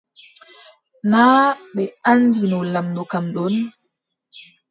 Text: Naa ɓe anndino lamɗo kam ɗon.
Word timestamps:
Naa 1.11 1.45
ɓe 1.73 1.83
anndino 2.09 2.57
lamɗo 2.73 3.01
kam 3.11 3.25
ɗon. 3.35 3.55